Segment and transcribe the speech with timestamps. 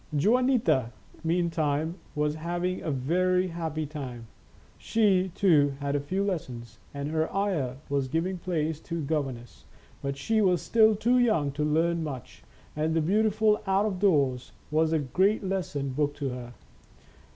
[0.17, 0.91] Juanita,
[1.23, 4.25] meantime, was having a very happy time.
[4.79, 9.65] She, too, had a few lessons, and her aya was giving place to a governess,
[10.01, 12.41] but she was still too young to learn much,
[12.75, 16.53] and the beauti ful out of doors was a great lesson book to her.